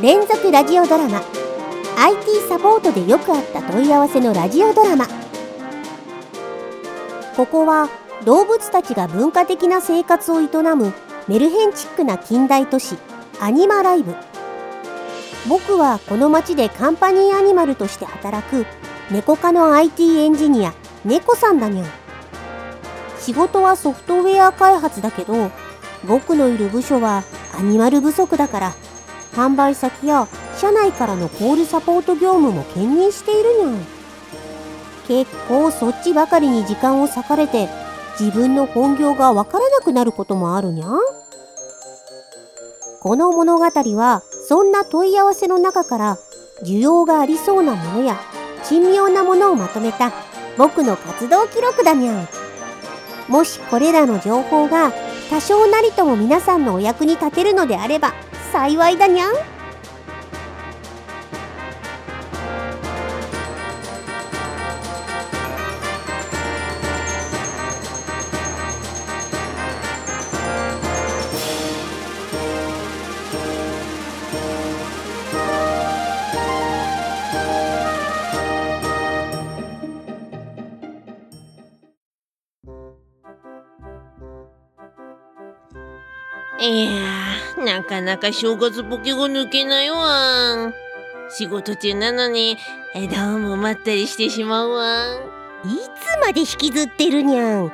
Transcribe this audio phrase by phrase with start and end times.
[0.00, 1.20] 連続ラジオドラマ。
[1.96, 5.08] IT サポートでよくあった問い合わせのラジオドラマ。
[7.36, 7.88] ここは
[8.24, 10.46] 動物たちが文化的な生活を営
[10.76, 10.94] む
[11.26, 12.96] メルヘンチックな近代都市
[13.40, 14.14] アニマライブ。
[15.48, 18.66] 僕はこの町でカンパニーアニマルとして働く
[19.10, 21.88] 猫科の IT エンジニア猫さんだにゃん。
[23.18, 25.50] 仕事はソフトウェア開発だけど
[26.06, 27.24] 僕のいる部署は
[27.58, 28.74] アニマル不足だから
[29.38, 33.86] 販売先や社内からのコールサポート業務も兼任しているにゃん
[35.06, 37.68] 結構そっちばかりに時間を割かれて
[38.18, 40.88] 自分の本業がわからなくなることもあるにゃ。
[40.88, 40.98] ん
[43.00, 46.18] この物語はそんな問い合わせの中から
[46.64, 48.18] 需要がありそうなものや
[48.64, 50.12] 珍妙なものをまとめた
[50.58, 52.22] 僕の活動記録だにゃ。
[52.22, 52.28] ん
[53.28, 54.92] もしこれらの情報が
[55.30, 58.14] 多少なりとも皆さんのお役に立てるのであれば
[58.50, 59.32] 幸いだにゃん。
[86.60, 87.07] いやー、
[87.78, 90.72] なかなか正月ボケが抜けないわ。
[91.30, 92.58] 仕事中なのに、
[92.92, 95.14] えどうも待ったりしてしまうわ。
[95.64, 97.72] いつまで引きずってるにゃん1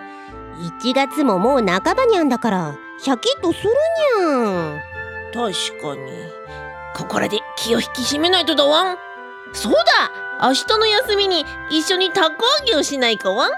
[0.95, 3.71] 月ももう半ばにゃんだからシャキッとする
[4.19, 4.81] にゃん
[5.33, 6.13] 確かに。
[6.95, 8.99] ここらで気を引き締めないとだわん。
[9.55, 13.51] そうだ明日の休みに一緒にたこ揚げをしないかわん。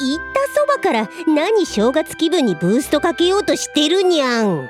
[0.00, 4.68] 言ったそばから何正月気分にブーストかけようとしてるにゃん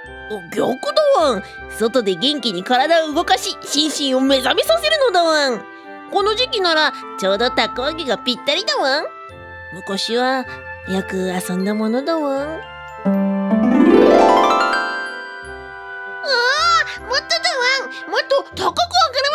[0.54, 1.42] 逆だわん。
[1.70, 5.64] 外で元気に体を動かし心身を目覚めさせるのだわん。
[6.11, 9.05] この時期ならちょうどたこ揚げがぴったりだわん。
[9.74, 10.46] 昔は
[10.89, 12.48] よく遊んだものだわん。
[12.48, 12.61] あ
[13.06, 13.14] あ
[17.01, 18.11] もっとだわん。
[18.11, 19.33] もっと高く上がる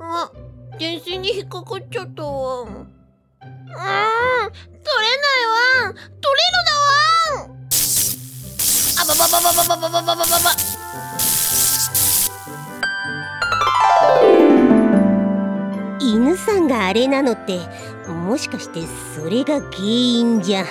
[0.00, 0.22] わん。
[0.24, 0.30] あ
[0.78, 2.68] 電線に引っかかっちゃったわん。
[2.68, 2.76] うん
[3.72, 3.78] 取
[5.02, 5.46] れない
[5.84, 5.94] わん。
[5.94, 6.70] 取れるだ
[7.42, 7.65] わん。
[8.98, 10.50] あばばばばばばばばばばば
[16.00, 17.58] 犬さんがあれなのって
[18.08, 18.80] もしかして
[19.14, 20.64] それが原因じゃ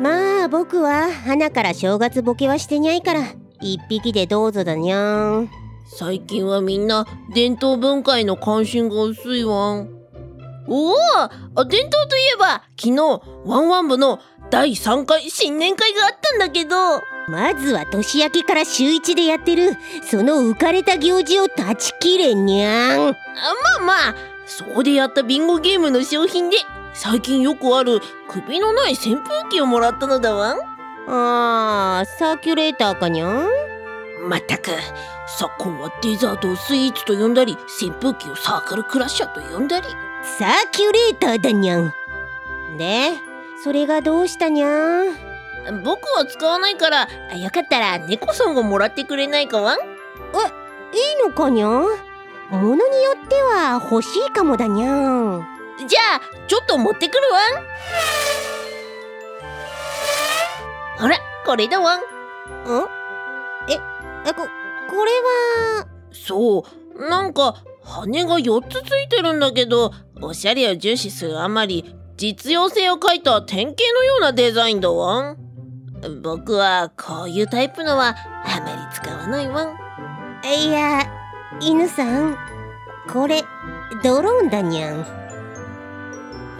[0.00, 3.20] まあ僕は花から正月ボケはしてにゃいから
[3.60, 5.50] 一匹でどうぞだにゃん
[5.86, 9.90] 最近はみんな伝統文化への関心が薄いわん
[10.66, 14.18] おお伝統といえば昨日ワンワン部の
[14.50, 16.76] 第3回新年会があったんだけど
[17.32, 19.78] まずは年明けから週一でやってる。
[20.02, 23.08] その浮かれた行事を断ち切れにゃん。
[23.08, 23.16] あま
[23.78, 24.14] あまあ。
[24.44, 26.58] そこでやったビンゴゲームの商品で
[26.92, 30.58] 最近よくある首のない扇風機をもらったのだわん。
[31.08, 33.48] あーサーキュレーターかにゃん？
[34.28, 34.70] まったく
[35.38, 39.86] 昨今はデザートをスイーツと呼んだり扇風機をサークルクラッシャーと呼んだり。
[40.38, 41.94] サーキュレーターだにゃん。
[42.76, 43.12] で
[43.64, 45.31] それがどうしたにゃん？
[45.84, 49.86] 僕は使わないからよかったら猫さんをもらってくれないかわんいい
[51.26, 51.68] のかにゃ？
[51.68, 51.88] んも
[52.50, 55.46] のによっては欲しいかもだにゃん。
[55.88, 57.40] じゃあちょっと持ってくるわ。
[60.98, 61.96] んほらこれだわ。
[61.96, 62.02] んん？
[63.70, 63.74] え
[64.26, 64.42] えこ
[64.90, 65.12] これ
[65.78, 65.86] は？
[66.12, 67.08] そう。
[67.08, 75.32] なんか羽が4つついてるんだけどおしゃれを重視するあまり実用性を書いた典型のようなデザインだわ。
[75.32, 75.38] ん
[76.22, 79.64] 僕はこういうタイプのはあまり使わないわ。
[79.66, 79.76] ん
[80.44, 81.06] いや
[81.60, 82.36] 犬さん
[83.12, 83.42] これ
[84.02, 85.00] ドローンだにゃん。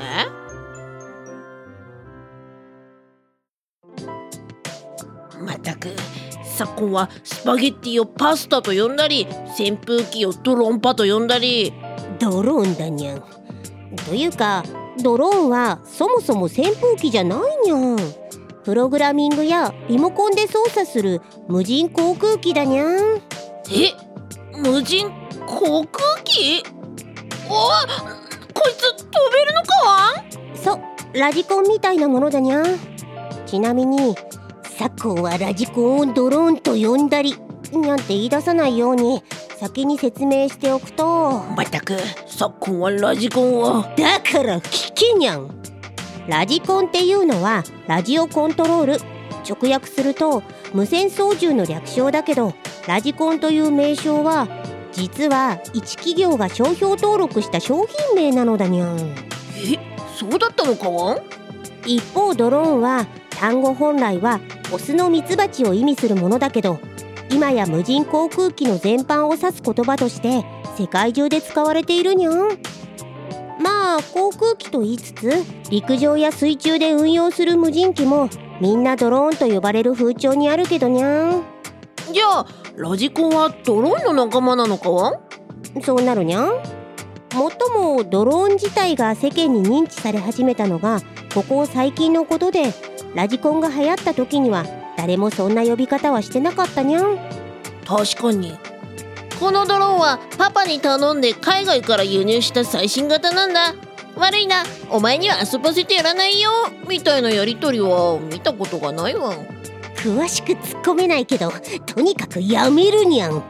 [0.00, 0.26] え？
[5.40, 5.88] まったく
[6.44, 9.26] 昨今はスパゲッティをパスタと呼んだり
[9.58, 11.72] 扇風機をドロンパと呼んだり。
[12.20, 13.22] ドローンだにゃん。
[14.06, 14.62] というか
[15.02, 17.96] ドローンはそもそも扇風機じゃないにゃん
[18.64, 23.20] プログラミングやリモコンで操作する無人航空機だにゃん。
[23.70, 23.93] え？
[24.56, 25.11] 無人
[25.47, 26.62] 航空機？
[27.49, 27.55] お
[28.55, 29.75] こいつ飛べるのか？
[29.85, 30.79] わんそ
[31.19, 32.64] ラジコンみたいなものだにゃん。
[33.47, 34.14] ちなみに
[34.79, 37.35] 昨今はラジコンをドローンと呼んだり
[37.73, 39.23] にゃんって言い出さないように
[39.59, 41.41] 先に説明しておくと。
[41.56, 45.50] まったく昨今はラジコンはだから聞けにゃん
[46.28, 48.98] ラジコンっていうのはラジオコントロール。
[49.48, 52.54] 直訳すると無線操縦の略称だけど
[52.86, 54.46] ラジコンという名称は
[54.92, 58.98] 実は一企業が商標登録した商品名なのだにゃん。
[59.00, 59.78] え
[60.16, 61.22] そうだったのかわん？
[61.84, 64.38] 一方ドローンは単語本来は
[64.72, 66.78] オスのミツバチを意味するものだけど
[67.28, 70.44] 今や無人航空機の全般を指す言葉として
[70.78, 72.58] 世界中で使われているにゃん
[73.62, 75.31] まあ航空機と言いつつ
[75.70, 78.29] 陸上や水中で運用する無人機も
[78.61, 81.43] みんなドローンと呼ばれる風潮にあるけどにゃん。
[82.12, 85.20] じゃあラジコンはドローンの仲間なのか？
[85.82, 86.49] そうなるにゃん。
[87.35, 91.00] もっともドローン自体が世間に認知され始めたのが
[91.35, 92.75] ここ最近のことで
[93.14, 94.67] ラジコンが流行った時には
[94.99, 97.19] 誰もそんな呼び方はしてなかったにゃん。
[97.87, 98.59] 確かに
[99.42, 103.74] このドローンはパパに頼んで海外から輸入した最新型なんだ。
[104.14, 104.62] 悪いな。
[104.88, 106.52] お前には遊ばせてやらないよ。
[106.88, 109.34] みたいなやりとりは見たことがないわ。
[109.96, 111.50] 詳しく突っ込めないけど
[111.86, 113.42] とにかくやめるにゃん。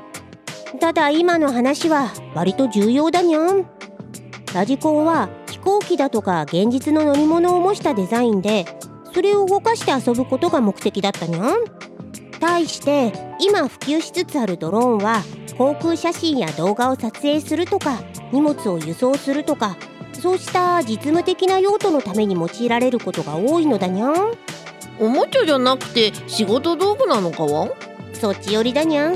[0.80, 3.66] ただ今の話は割と重要だにゃん。
[4.54, 8.64] ラジコンは飛行機だとか現実の乗り物を模したデザインで
[9.12, 11.56] それを動かして遊ぶことが目的だったにゃん。
[12.42, 15.22] 対して今普及しつつあるドローンは
[15.56, 18.02] 航空写真や動画を撮影するとか
[18.32, 19.76] 荷物を輸送するとか
[20.12, 24.32] そうした実務的な用途のために用いられることが多いのだにゃん。
[24.98, 27.66] おもちゃじゃなくて仕事道具なのかわ？
[27.66, 27.70] ん
[28.12, 29.14] そっち寄りだにゃん。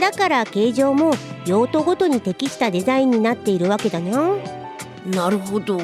[0.00, 1.12] だから形状も
[1.46, 4.38] 用途ごとに適したデザインになっているわけだにゃん。
[5.10, 5.78] なるほど。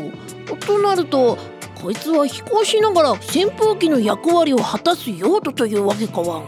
[0.67, 1.37] となると
[1.81, 6.43] こいつは飛行しながら扇風機の役割を果たす用途というわけかわん。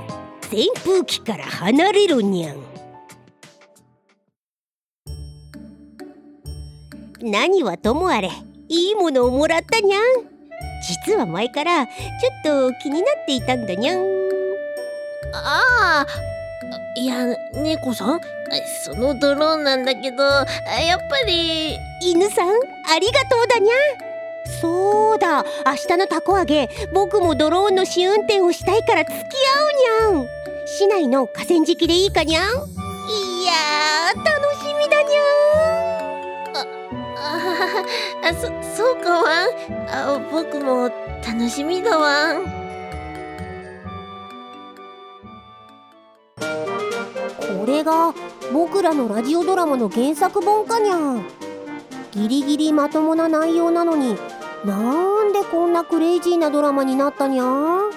[0.51, 2.57] 扇風機から離れろにゃん。
[7.21, 8.31] 何はともあれ
[8.69, 10.03] いいものをもらったにゃん。
[11.05, 11.93] 実は前からちょ
[12.71, 13.99] っと気になっていたんだにゃん。
[15.35, 16.07] ああ
[16.97, 18.21] いや猫さん？
[18.85, 20.45] そのドローンなんだけどや
[20.97, 21.77] っぱり。
[22.01, 22.53] 犬さんあ
[23.01, 23.75] りがとうだにゃ
[24.61, 25.45] そうだ。
[25.67, 29.19] 明日のたこ揚げ僕もドローンの試運転をしたいから付き
[30.03, 30.29] 合うにゃん。
[30.67, 32.45] 市内の河川敷でいいかにゃん？
[32.45, 36.69] いやー楽しみだにゃん。
[37.21, 37.85] あ
[38.31, 39.51] あそそうかわん。
[39.89, 40.91] あ僕も
[41.27, 42.45] 楽しみだわん。
[46.41, 48.15] これが
[48.53, 51.27] 僕らのラジオドラマの原作本かにゃん。
[52.13, 54.17] ギリギリまともな内容なのに
[54.65, 57.91] なんでこんなクレイジーなドラマになったにゃん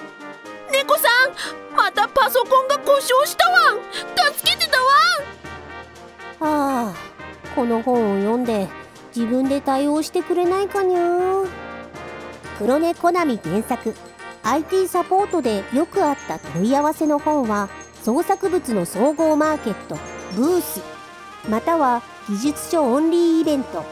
[0.70, 1.08] 猫さ
[1.72, 3.74] んまたパソコンが故障したわ。
[3.74, 3.78] ん
[4.34, 4.78] 助けてた
[6.40, 6.86] わ。
[6.86, 6.94] んはあ
[7.54, 8.68] この本を読んで
[9.14, 11.44] 自分で対応してくれないかにゃ
[12.58, 13.94] 黒猫コナミ原作。
[14.44, 17.68] IT サポートでよくあった問い合わせの本は
[18.02, 19.96] 創作物の総合マーケット
[20.36, 20.80] ブース。
[21.48, 23.84] または技術書オンリーイベント。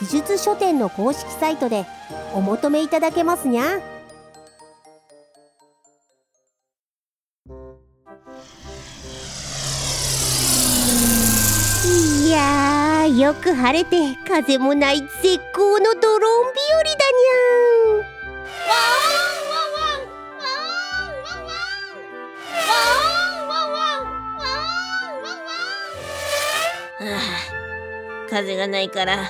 [0.00, 1.84] 技術書店の公式サイトで
[2.34, 3.80] お求めいただけますにゃ。
[12.28, 18.08] いやーよく晴れて風もない絶好のドローン日和だにゃん
[28.28, 29.24] 風がないから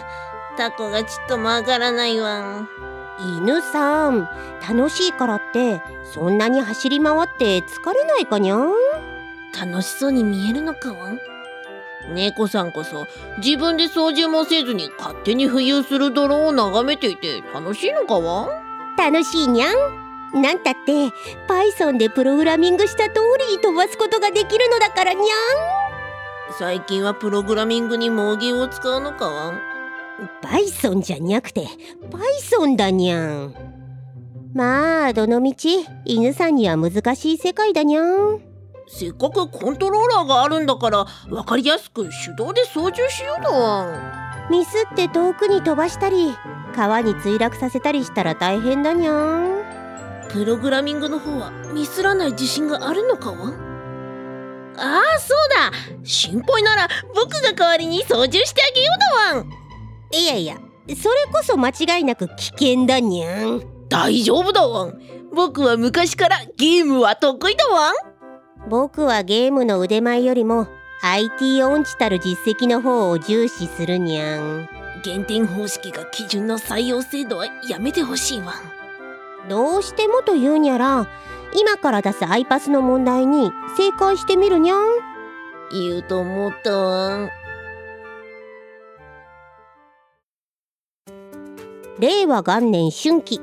[0.56, 2.68] タコがちっとも上がらないわん
[3.20, 4.28] 犬さん。
[4.68, 8.72] 楽しいからってそんなに走り回って疲れないかにゃん？
[9.58, 11.18] 楽しそうに見えるのかわん？
[12.14, 13.06] 猫さんこそ
[13.42, 18.48] 自分で操縦もせずに勝手に浮遊するドローンを眺めていて楽しいのかわ
[18.96, 20.42] 楽しいにゃん？
[20.42, 21.08] なんたって
[21.48, 25.26] Python でプログラミングした通りに飛ばすことができるのだからにゃん？
[26.58, 29.60] 最近はプログラミングに盲言を使うのかわん？
[30.42, 31.66] バイソンじゃにゃくて
[32.10, 33.54] パイソンだにゃん。
[34.52, 38.40] まあどのみち犬さんには難しい世界だにゃん。
[38.88, 43.50] せっかくコントローラーがあるんだから分かりやすく手動で操縦しようだ。
[43.50, 43.86] わ
[44.50, 46.34] ミスって遠くに飛ばしたり
[46.74, 49.62] 川に墜落させたりしたら大変だにゃん。
[50.30, 53.52] プログラミングの方はミスらない自信があるのかわ
[54.76, 56.02] ああそうだ。
[56.02, 58.98] 心配なら僕が代わりに操縦してあげよう
[59.34, 59.42] だわ。
[59.42, 59.67] ん
[60.10, 60.56] いやいや
[60.96, 63.62] それこそ間違いなく危険だにゃん。
[63.88, 65.00] 大丈夫だわん。
[65.34, 67.94] 僕は昔からゲームは得意だわん。
[68.70, 70.66] 僕はゲームの腕前よりも
[71.02, 74.68] IT 音痴たる実績の方を重視するにゃん。
[75.04, 79.48] 減点方式が基準の採用制度はやめてほしいわん。
[79.48, 81.06] どうしてもというにゃら
[81.54, 84.86] 今から出すアイパスの問題に正解してみるにゃん。
[85.70, 87.30] 言うと思ったわ
[91.98, 93.40] 令和元年春季。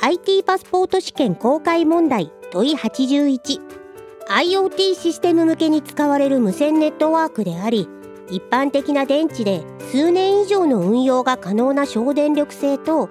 [0.00, 2.32] IT パスポート試験公開問題。
[2.50, 7.88] 問い 81IoT システム向けに使われる無線ネットワークであり
[8.28, 13.08] 一般的な電池で数年以上の運用が可能な省電力性と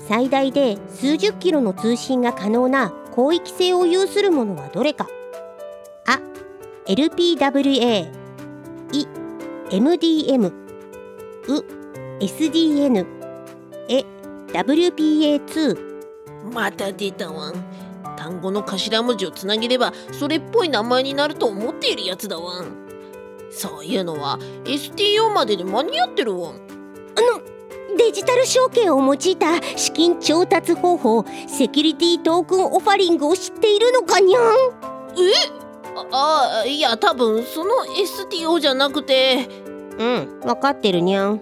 [0.00, 5.06] 最大で数十キロの通信が可能な広域性を有するものはどれか。
[6.06, 6.20] あ
[6.86, 8.10] LPWA
[8.92, 9.06] い
[9.70, 10.52] MDM う
[12.20, 13.17] SDN
[14.52, 17.50] WPA2 また出たわ。
[17.50, 17.54] ん
[18.16, 22.62] 単語の頭文字をつなげればそれっぽい名前になると思っているやつだわ。
[22.62, 22.88] ん
[23.50, 26.50] そういうのは STO までで間に合ってるわ。
[26.50, 26.60] んあの
[27.96, 34.42] デジタル証券を用いた資金調達方法セキュリティトークンオファリングを知っているのかにゃん？
[34.42, 34.46] え？
[36.12, 37.70] ああいや多分その
[38.30, 39.48] STO じゃなくて。
[39.98, 41.40] うん分かってるにゃん。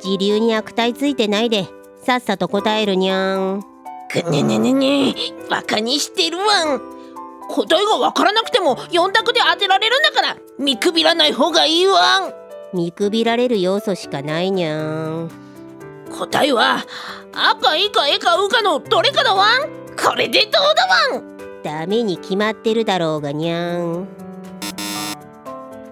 [0.00, 1.66] 時流に悪態ついてないで
[2.08, 3.62] さっさと答えるにゃん。
[4.10, 5.14] くねねねね。
[5.50, 6.80] バカにしてるわん。
[7.50, 12.32] 答えがわからなくても4択で当てられるんだから見くびらない方がいいわん。
[12.74, 15.30] 見くびられる要素しかないにゃん。
[16.18, 16.82] 答えは
[17.34, 19.68] 赤以下エかウかのどれかだわん。
[20.02, 21.36] これでどうだわん。
[21.62, 24.08] ダメに決まってるだろうがにゃん。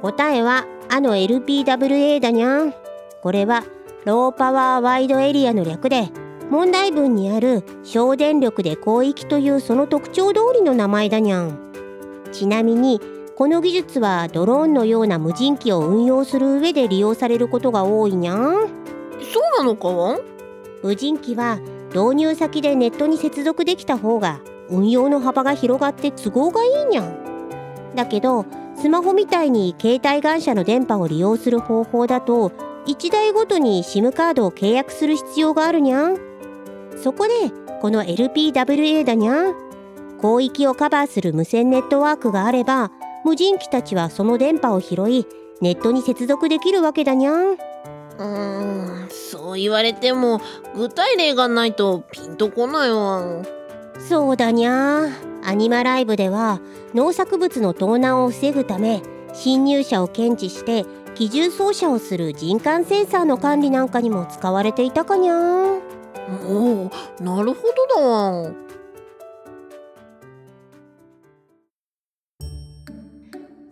[0.01, 2.75] 答えはあの LPWA だにゃん。
[3.23, 3.65] これは
[4.07, 6.11] ローパワーワイドエリアの略で
[6.49, 11.59] 問題文にある省電力で広域というその特徴通りの名前だにゃん。
[12.31, 13.01] ちなみに
[13.37, 18.39] この技術はドローンのような無人機を運用する上で利用されることが多いにゃん。
[18.39, 19.89] そうなのか
[20.85, 21.59] 無人機は
[21.89, 24.39] 導入先でネットに接続できた方が
[24.71, 27.17] 運用の幅が広がって都合がいいにゃん。
[27.97, 28.47] だけど
[28.77, 32.53] スマホみたいに携帯会社の電波を利用する方法だと
[32.87, 36.17] 1台ごとに SIM カードを契約する必要があるにゃん。
[37.03, 37.33] そこで
[37.81, 39.55] この LPWA だにゃん。
[40.21, 42.91] 広域をカバーする無線ネットワークがあれば
[43.25, 45.27] 無人機たちはその電波を拾い
[45.61, 47.53] ネットに接続できるわけだにゃん。
[47.53, 50.41] うーんそう言われても
[50.75, 53.21] 具体例がないとピンとこないわ。
[53.21, 53.47] ん
[53.99, 55.09] そうだにゃ
[55.45, 56.61] アニマライブでは
[56.95, 59.03] 農作物の盗難を防ぐため
[59.33, 67.63] 侵入者を検知して機銃操作をする人感センサーの管理なんかにも使われていたかにゃおおなるほ
[67.95, 68.57] どだわん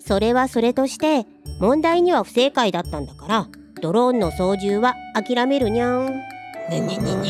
[0.01, 1.27] それはそれとして
[1.61, 3.49] 問題には不正解だったんだから
[3.81, 6.07] ドローンの操縦は諦めるにゃん。
[6.07, 7.29] ねねねね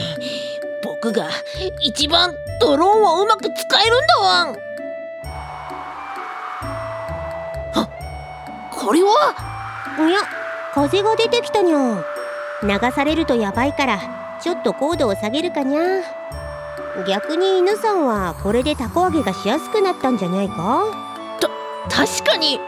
[0.85, 1.28] 僕が
[1.83, 4.56] 一番ドローンをうまく使えるんだわん。
[7.75, 7.88] あ
[8.71, 9.53] これは？
[9.96, 10.20] いや
[10.74, 12.04] 風が出てきたにゃ。
[12.62, 14.00] 流されるとやばいから
[14.42, 15.80] ちょっと高度を下げるかにゃ。
[17.06, 20.84] 逆に犬さんはこれでタコ揚げがしやすくなったんじゃないか？
[21.88, 22.54] 確かに。
[22.54, 22.60] や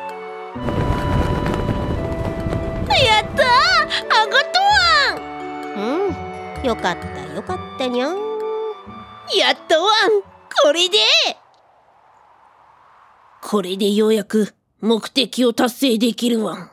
[3.21, 4.25] ったー！
[4.25, 5.83] 上がったわん
[6.61, 6.66] うん。
[6.66, 8.16] よかったよかったにゃん。
[9.37, 10.23] やったわん
[10.62, 10.99] これで！
[13.42, 16.71] これでようやく目的を達成できるわん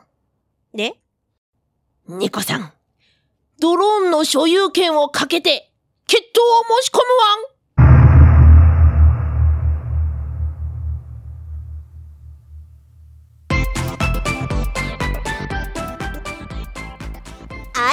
[0.74, 0.96] で
[2.08, 2.74] 猫さん
[3.60, 5.72] ドローンの所有権をかけて
[6.08, 7.53] 決闘を申し込むわん。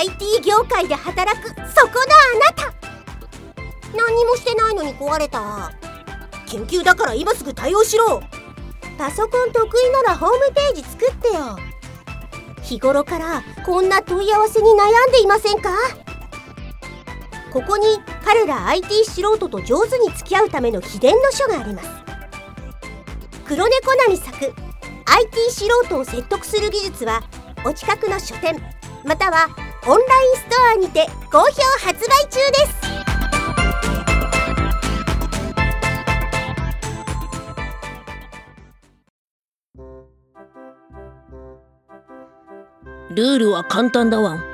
[0.01, 1.67] IT 業界で働くそこのあ
[2.39, 2.73] なた。
[3.95, 5.73] 何もしてないのに壊れた。
[6.47, 8.23] 緊急だから今すぐ対応しろ。
[8.97, 11.70] パソコン得意ならホームページ作ってよ。
[12.71, 15.71] 日頃からこんな問い合わせに悩んでいませんか？
[17.53, 17.85] ここに
[18.25, 21.89] 彼ら IT 素人と上手に付き合うための秘伝の書があります。
[23.45, 24.55] 黒猫なみ作 IT
[25.51, 27.25] 素人を説得する技術は
[27.65, 28.57] お近くの書店
[29.05, 29.49] または
[29.89, 31.47] オンラインストアにて好評
[31.85, 32.81] 発売中です。
[43.11, 44.35] ルールは簡単だわ。
[44.35, 44.45] ん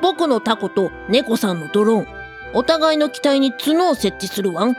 [0.00, 2.06] 僕のタコと猫さんのドローン。
[2.54, 4.66] お互いの機体に角を設置するわ。
[4.66, 4.76] ん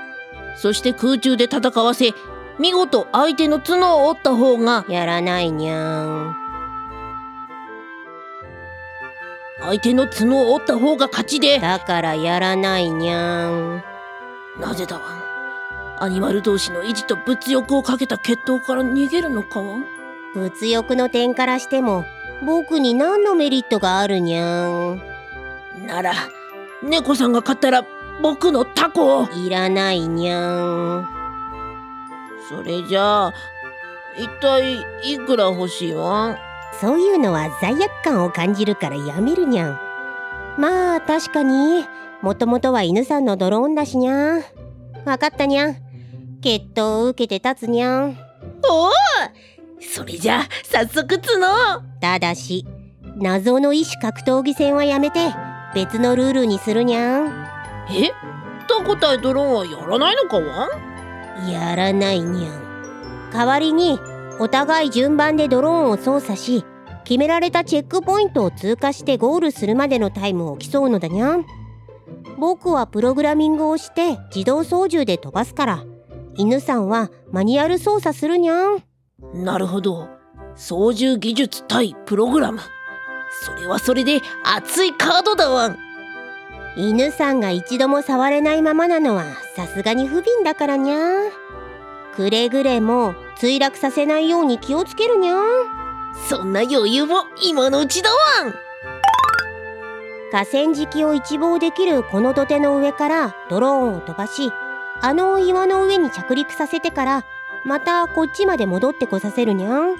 [0.55, 2.13] そして空中で戦わせ
[2.59, 6.35] 見事相手の角を折った方がやらないにゃん。
[9.61, 11.59] 相手の角を折った方が勝ちで。
[11.59, 13.83] だからやらないにゃん。
[14.59, 15.01] なぜだわ。
[15.01, 19.77] んアニマル同士の意地と物欲をかけた決闘から逃げるのかわ。
[19.77, 19.85] ん
[20.33, 22.05] 物欲の点からしても
[22.45, 25.01] 僕に何のメリットがあるにゃん
[25.85, 26.13] なら
[26.81, 27.85] 猫さんが買ったら
[28.21, 29.29] 僕のタコを。
[29.33, 31.07] いらないにゃん
[32.49, 33.33] それじゃあ
[34.17, 36.37] 一体いくら欲しいわ
[36.79, 39.79] そういうのは罪悪感を感じるからやめるにゃん
[40.57, 41.85] まあ確かに
[42.21, 44.43] もともとは犬さんのドローンだしにゃん
[45.05, 45.75] わかったにゃん
[46.41, 48.17] 決闘を受けて立つにゃん
[48.67, 48.89] おお
[49.81, 51.23] それじゃあ早速角
[51.99, 52.65] ただし
[53.15, 55.19] 謎の異種格闘技戦はやめて
[55.75, 57.27] 別のルールにするにゃん。
[57.91, 58.11] え？
[58.67, 60.69] タコ対ドローンはやらないのかわ
[61.49, 63.29] やらないにゃん。
[63.31, 63.99] 代わりに
[64.39, 66.65] お互い順番でドローンを操作し
[67.03, 71.45] 決められたチェックポイントを通過してゴールするまでのタイムを競うのだにゃん。
[72.37, 75.83] 僕はプログラミングをして自動操縦で飛ばすから
[76.35, 78.83] 犬さんはマニュアル操作するにゃん
[79.33, 80.09] なるほど。
[80.55, 82.59] 操縦技術対プログラム。
[83.45, 85.77] それはそれで熱いカードだわん。
[86.75, 90.97] 犬さんが一度も触れないままなのはさすがに不憫だからにゃ
[92.15, 95.35] くれぐれも墜落させないように気をつけるにゃ
[96.29, 98.15] そんな余裕も今のうちだわ
[98.49, 98.53] ん。
[100.31, 104.51] 河川敷を一望できるこの土手の上からドローンを飛ばし
[105.01, 107.25] あの岩の上に着陸させてから
[107.65, 109.95] またこっちまで戻ってこさせるにゃん。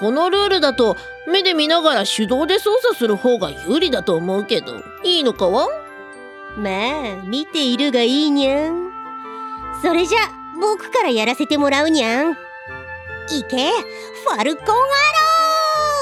[0.00, 0.96] このルールだと
[1.28, 5.68] 目で見ながら手動で操作する方が有利だと思うけどいいのかわ？
[6.56, 8.90] まあ見ているがいいにゃん。
[9.80, 10.18] それじゃ
[10.60, 12.32] 僕からやらせてもらうにゃん。
[12.32, 14.82] いけファルコンアロ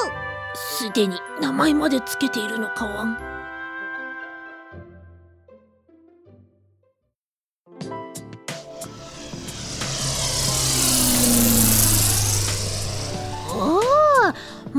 [0.07, 0.57] ー！
[0.57, 3.05] すでに名前までつけているのかわ？
[3.05, 3.30] ん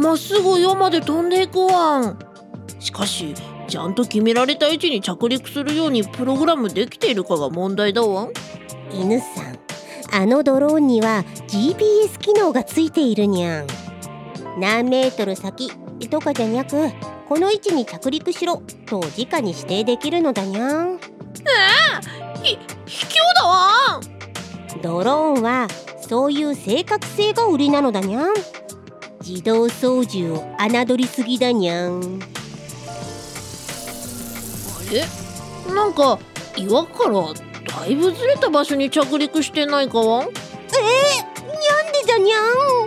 [0.02, 2.20] まっすぐ岩まで飛んでいくわん。
[2.80, 3.36] しかし
[3.68, 8.28] ちゃんと決められた位置に着陸するようにプログラムできているかが問題だわ
[8.92, 9.60] 犬さん
[10.12, 13.68] あのドローンには GPS 機能がついているにゃん。
[14.60, 15.72] 何メートル先
[16.10, 16.90] とかじゃにゃく
[17.30, 20.96] この位置に着陸しろと直に指定できるのだにゃん。
[20.96, 20.98] え
[22.44, 24.02] えひ卑怯だわ
[24.82, 25.68] ドローンは
[26.02, 28.34] そういう正確性が売りなのだにゃん
[29.32, 32.02] 自動操縦を侮りすぎだにゃん。
[32.02, 32.04] あ
[34.92, 35.06] れ？
[35.74, 36.20] なんか
[36.58, 37.22] 岩から
[37.82, 41.54] だいぶずれた場所に着陸してないかわえー、にゃ
[41.90, 42.81] んでじゃにゃん？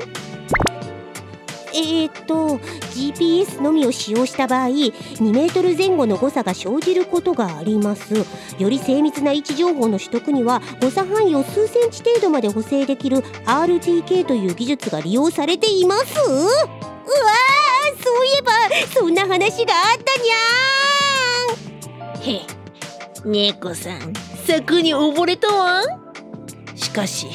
[1.77, 2.59] えー、っと
[2.95, 8.15] GPS のみを使用した場合2メートル前後の誤差が生じることがあります。
[8.15, 8.25] よ
[8.69, 16.21] り精密な位置情報の取得には誤差範囲を数センチ程度まで補正できる RTK という技術が利用されています。
[16.21, 18.53] うわーそういえば
[18.95, 22.47] そんな話があったにゃーへ
[23.25, 24.13] 猫さん
[24.47, 25.83] 柵に溺れたわ。
[26.77, 27.27] しかし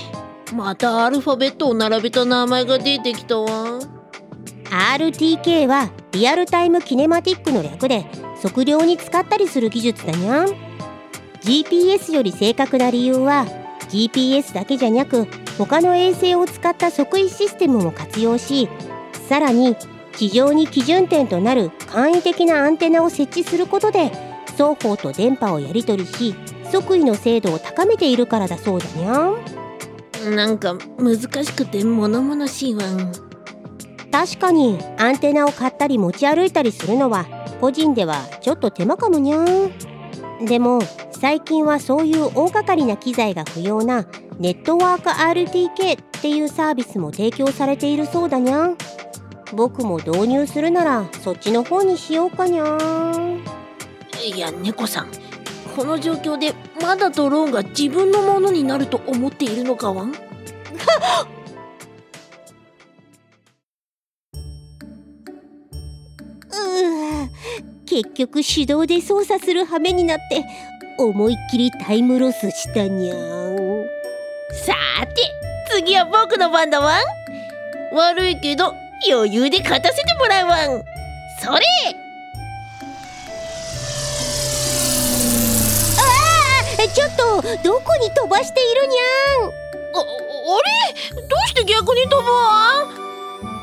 [0.54, 3.98] またアルファベットを並べた名前が出てきたわ。
[4.69, 8.05] RTK はリアルタイムキネマティックの略で
[8.41, 10.47] 測量に使ったりする技術だにゃん
[11.41, 13.45] GPS より正確な理由は
[13.89, 15.27] GPS だけじゃなく
[15.58, 18.69] 他の衛星を使った測位システムも活用し
[19.27, 19.75] さらに
[20.15, 24.12] 地上に基準点となる簡易的なアンテナを設置することで
[24.47, 26.36] 双方と電波をやり取りし
[26.71, 33.28] 測位の精度を高めているからだそうだにゃんなんか難しくて物々しいわん。
[34.12, 37.26] 確かにアンテナを買ったり持ち歩いたりするのは
[37.62, 39.45] 個人ではちょっと手間かもにゃ
[40.45, 40.80] でも
[41.12, 44.06] 最近はそういう大掛かりな機材が不要な
[44.39, 48.69] ネットワーク RTK っていうサービスも提供されているそうだにゃ
[49.54, 52.78] 僕も導入するならそっちの方にしようかにゃ
[54.24, 55.08] いや猫さん
[55.76, 60.13] この状況でまだドローンが自分のものになると思っているのかわん？
[66.51, 67.29] う
[67.85, 70.43] 結局手動で操作する羽目になって
[70.97, 73.17] 思いっきりタイムロスしたにゃん。
[74.65, 74.73] さ
[75.05, 75.15] て
[75.71, 77.01] 次は僕の番だわん
[77.95, 78.73] 悪いけど
[79.09, 80.83] 余裕で勝たせてもらうわん
[81.41, 81.59] それ!
[85.97, 86.01] あ
[86.83, 89.49] あちょっとどこに飛ばしているにゃん?
[89.49, 90.03] ああ
[91.15, 91.21] れ?
[91.21, 93.09] どうして逆に飛ぶわん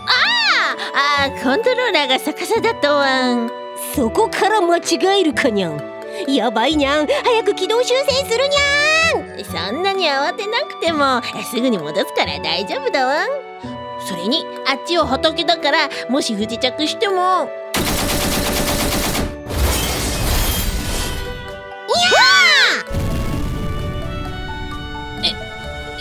[0.07, 3.51] ああコントローラーが逆さだったわん。
[3.95, 5.81] そこから間違えるかにゃん。
[6.29, 7.07] やばいにゃん。
[7.07, 9.71] 早く軌道修正するにゃん。
[9.71, 13.29] そんなに慌てなくてもすぐに戻すから大丈夫だわん。
[14.07, 17.49] それにあっちは仏だからもし不時着しても。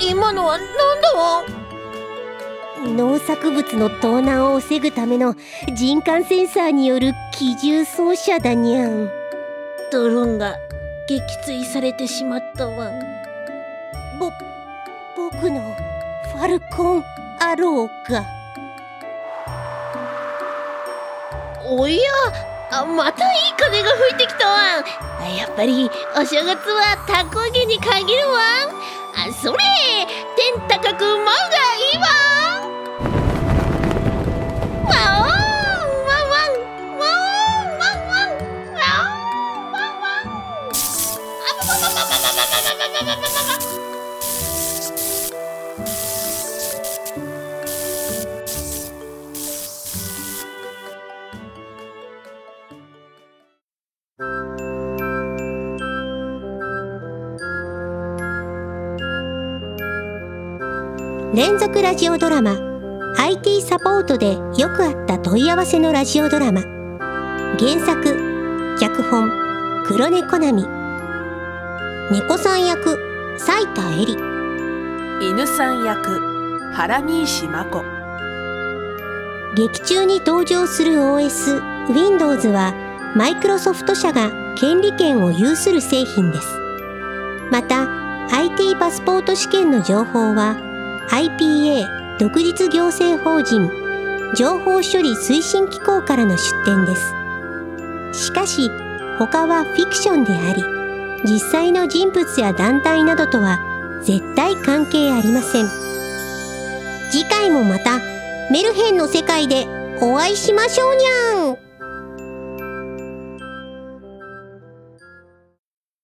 [0.08, 1.44] 今のは何だわ
[2.84, 5.36] 農作物の盗難を防ぐための
[5.76, 9.10] 人感センサーによる機銃走者だにゃん。
[9.92, 10.56] ドローンが
[11.08, 12.92] 撃墜されてしまったわ。
[14.20, 14.32] ぼ
[15.16, 15.62] 僕の
[16.34, 17.04] ファルコン
[17.40, 18.26] アローが。
[21.68, 22.00] おや
[22.72, 24.56] あまたいい風が吹いてきたわ。
[25.28, 28.40] やっぱりお正月はたこ揚げに限るわ。
[29.42, 29.58] それ
[30.36, 32.25] 天高く舞うがいいわ。
[61.76, 62.58] 続ラジオドラマ
[63.18, 66.62] IT サポートでよくあった問い合わせのラジオドラマ。
[67.60, 69.30] 原作脚本
[69.86, 70.64] 黒猫なみ。
[72.14, 72.98] 猫さん役
[73.38, 74.18] 斉田恵里。
[75.22, 76.18] 犬さん役
[76.72, 77.84] 原西真子。
[79.58, 81.62] 劇中に登場する OS
[81.94, 82.74] Windows は
[83.18, 86.48] マイクロソフト社が権利権を有する製品です。
[87.52, 87.86] また
[88.34, 90.65] IT パスポート試験の情報は
[91.10, 93.70] IPA 独立行政法人
[94.36, 98.26] 情報処理推進機構からの出展です。
[98.26, 98.70] しかし
[99.18, 100.64] 他はフィクションであり
[101.24, 103.60] 実際の人物や団体などとは
[104.04, 105.68] 絶対関係ありません。
[107.12, 108.00] 次回もまた
[108.52, 109.68] メルヘンの世界で
[110.02, 111.35] お会いしましょうにゃん